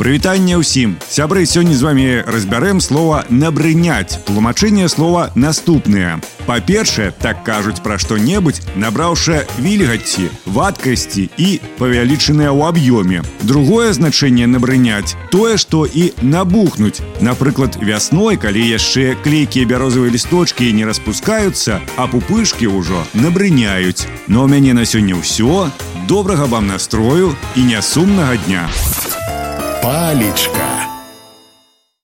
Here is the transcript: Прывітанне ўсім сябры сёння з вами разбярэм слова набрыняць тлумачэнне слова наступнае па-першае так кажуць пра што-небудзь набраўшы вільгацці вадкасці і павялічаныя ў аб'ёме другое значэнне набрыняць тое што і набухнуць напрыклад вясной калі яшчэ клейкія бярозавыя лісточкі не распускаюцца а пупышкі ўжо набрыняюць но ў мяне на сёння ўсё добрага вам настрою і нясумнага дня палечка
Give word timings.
Прывітанне 0.00 0.60
ўсім 0.60 1.00
сябры 1.08 1.48
сёння 1.48 1.72
з 1.72 1.82
вами 1.82 2.06
разбярэм 2.26 2.84
слова 2.84 3.24
набрыняць 3.32 4.20
тлумачэнне 4.28 4.88
слова 4.92 5.32
наступнае 5.34 6.20
па-першае 6.44 7.10
так 7.16 7.40
кажуць 7.48 7.80
пра 7.80 7.96
што-небудзь 7.96 8.60
набраўшы 8.76 9.42
вільгацці 9.56 10.28
вадкасці 10.46 11.24
і 11.40 11.48
павялічаныя 11.80 12.52
ў 12.52 12.60
аб'ёме 12.70 13.24
другое 13.48 13.96
значэнне 13.96 14.46
набрыняць 14.52 15.16
тое 15.32 15.56
што 15.56 15.88
і 15.88 16.12
набухнуць 16.20 17.00
напрыклад 17.24 17.80
вясной 17.80 18.36
калі 18.36 18.62
яшчэ 18.62 19.16
клейкія 19.24 19.64
бярозавыя 19.64 20.12
лісточкі 20.12 20.70
не 20.76 20.84
распускаюцца 20.84 21.80
а 21.96 22.06
пупышкі 22.06 22.68
ўжо 22.68 23.00
набрыняюць 23.16 24.06
но 24.28 24.44
ў 24.44 24.52
мяне 24.54 24.76
на 24.76 24.84
сёння 24.84 25.16
ўсё 25.16 25.72
добрага 26.04 26.46
вам 26.46 26.68
настрою 26.68 27.34
і 27.56 27.64
нясумнага 27.64 28.36
дня 28.46 28.68
палечка 29.81 30.70